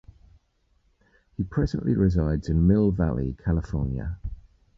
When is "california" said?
3.37-4.17